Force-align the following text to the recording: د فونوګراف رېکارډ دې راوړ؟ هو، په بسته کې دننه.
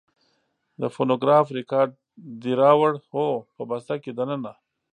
د 0.81 0.83
فونوګراف 0.93 1.47
رېکارډ 1.57 1.91
دې 2.41 2.53
راوړ؟ 2.61 2.91
هو، 3.11 3.27
په 3.55 3.61
بسته 3.69 3.95
کې 4.03 4.11
دننه. 4.17 4.53